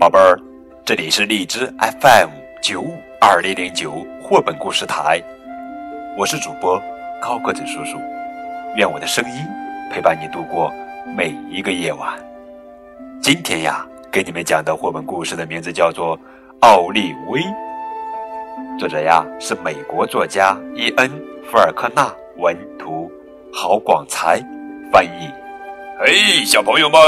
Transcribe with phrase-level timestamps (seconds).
[0.00, 0.40] 宝贝儿，
[0.82, 2.30] 这里是荔枝 FM
[2.62, 3.92] 九五二零零九
[4.22, 5.22] 绘本故事台，
[6.16, 6.82] 我是主播
[7.20, 7.98] 高个子叔叔，
[8.76, 9.44] 愿我的声音
[9.92, 10.72] 陪伴你度过
[11.14, 12.18] 每一个夜晚。
[13.20, 16.16] 今天呀，给你们讲的绘本故事的名字叫做
[16.60, 17.42] 《奥利威》，
[18.78, 21.10] 作者呀是美国作家伊恩·
[21.44, 23.12] 福尔克纳文图，
[23.52, 24.40] 郝广才
[24.90, 25.28] 翻译。
[25.98, 27.00] 嘿，小朋友们，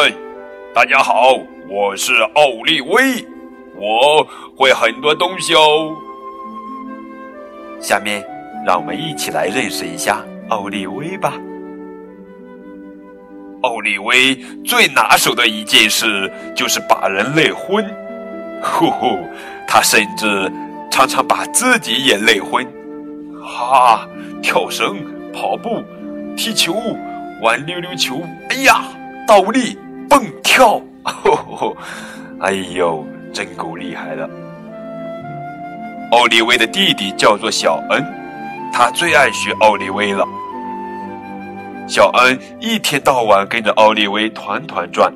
[0.75, 1.39] 大家好。
[1.69, 3.25] 我是奥利威，
[3.77, 4.27] 我
[4.57, 5.95] 会很多东西哦。
[7.81, 8.25] 下面，
[8.67, 11.35] 让我们一起来认识一下奥利威吧。
[13.63, 17.85] 奥利威最拿手的一件事就是把人累昏，
[18.63, 19.19] 呼呼，
[19.69, 20.51] 他甚至
[20.91, 22.67] 常常把自己也累昏。
[23.41, 24.07] 哈，
[24.43, 24.97] 跳绳、
[25.33, 25.83] 跑步、
[26.37, 26.75] 踢球、
[27.41, 28.83] 玩溜溜球，哎呀，
[29.27, 30.83] 倒立、蹦跳。
[31.05, 31.77] 哦，
[32.41, 34.29] 哎呦，真够厉害的！
[36.13, 38.05] 奥利威的弟弟叫做小恩，
[38.73, 40.25] 他最爱学奥利威了。
[41.89, 45.13] 小恩一天到晚跟着奥利威团团转，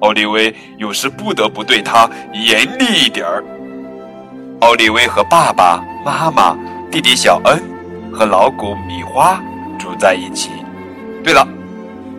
[0.00, 3.42] 奥利威有时不得不对他严厉一点儿。
[4.60, 6.56] 奥利威和爸爸妈妈、
[6.90, 7.62] 弟弟小恩
[8.12, 9.40] 和老狗米花
[9.78, 10.50] 住在一起。
[11.24, 11.46] 对了，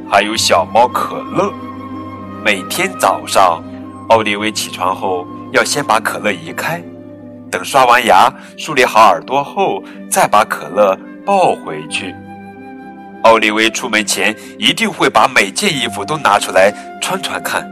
[0.10, 1.52] 还有小猫可乐。
[2.44, 3.62] 每天早上，
[4.10, 6.82] 奥利威起床后要先把可乐移开，
[7.52, 12.16] 等刷完牙、梳理好耳朵后，再把可乐抱回去。
[13.24, 16.72] 奥利威出门前一定会把每件衣服都拿出来
[17.02, 17.70] 穿穿看，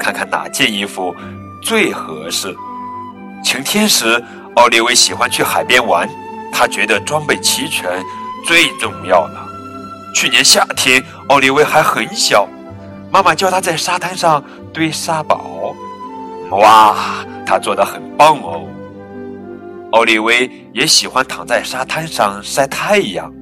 [0.00, 1.14] 看看哪件衣服
[1.62, 2.54] 最合适。
[3.44, 4.22] 晴天时，
[4.54, 6.08] 奥利威喜欢去海边玩，
[6.50, 8.02] 他觉得装备齐全
[8.46, 9.46] 最重要了。
[10.14, 12.48] 去年夏天，奥利威还很小。
[13.10, 14.42] 妈妈叫他在沙滩上
[14.72, 15.74] 堆沙堡，
[16.50, 16.94] 哇，
[17.46, 18.66] 他做的很棒哦。
[19.92, 23.32] 奥利威也喜欢躺在沙滩上晒太阳。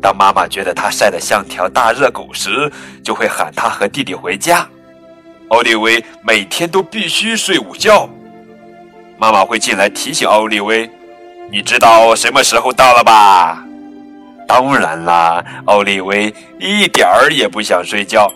[0.00, 2.70] 当妈妈觉得他晒得像条大热狗时，
[3.02, 4.66] 就会喊他和弟弟回家。
[5.48, 8.08] 奥利威每天都必须睡午觉。
[9.18, 10.88] 妈妈会进来提醒奥利威
[11.50, 13.64] ：“你知道什么时候到了吧？”
[14.46, 18.32] 当然啦，奥利威一点儿也不想睡觉。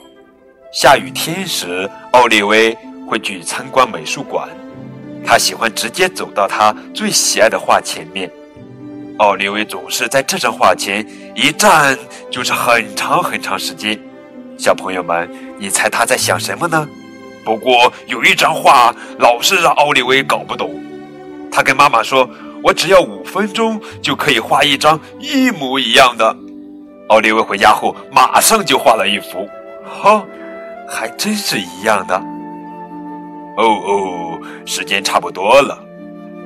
[0.75, 2.77] 下雨天时，奥利威
[3.07, 4.49] 会去参观美术馆。
[5.25, 8.29] 他喜欢直接走到他最喜爱的画前面。
[9.19, 11.97] 奥利威总是在这张画前一站
[12.29, 13.97] 就是很长很长时间。
[14.59, 15.31] 小朋友们，
[15.61, 16.85] 你猜他在想什么呢？
[17.45, 20.75] 不过有一张画老是让奥利威搞不懂。
[21.53, 22.29] 他跟妈妈说
[22.65, 26.37] ：“我只要五分钟就可以画一张一模一样的。”
[27.11, 29.49] 奥利威回家后马上就画了一幅。
[29.85, 30.21] 哈。
[30.89, 32.17] 还真是一样的。
[33.57, 35.79] 哦哦，时间差不多了。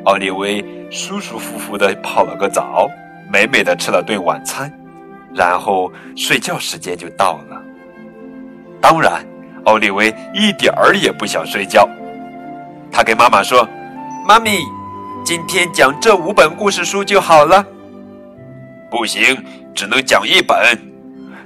[0.04, 2.88] 奥利威舒舒服服的泡了个澡，
[3.30, 4.72] 美美的吃了顿晚餐，
[5.34, 7.62] 然后睡觉时间就到了。
[8.80, 9.24] 当然，
[9.64, 11.88] 奥利威一点儿也不想睡觉。
[12.92, 13.68] 他跟妈妈说
[14.26, 14.60] ：“妈咪，
[15.24, 17.64] 今天讲这五本故事书就好了。”
[18.90, 19.36] 不行，
[19.74, 20.56] 只能讲一本。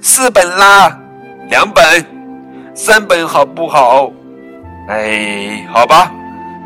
[0.01, 0.97] 四本啦，
[1.49, 2.12] 两本。
[2.75, 4.11] 三本好不好？
[4.87, 6.11] 哎，好吧，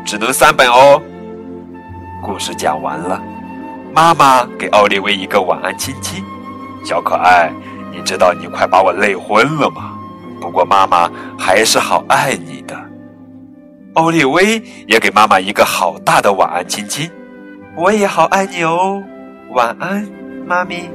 [0.06, 1.00] 只能三本哦。
[2.22, 3.22] 故事讲完了，
[3.94, 6.24] 妈妈给奥利威一个晚安亲亲。
[6.82, 7.52] 小可爱，
[7.92, 9.98] 你知道你快把我累昏了吗？
[10.40, 12.74] 不过妈妈还是好爱你的。
[13.94, 17.10] 奥利威也给妈妈一个好大的晚安亲亲。
[17.76, 19.02] 我也好爱你哦，
[19.50, 20.08] 晚安，
[20.46, 20.88] 妈咪。